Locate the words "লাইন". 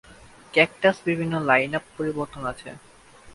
1.49-1.71